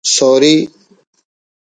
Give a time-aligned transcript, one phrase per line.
[0.03, 0.53] سوری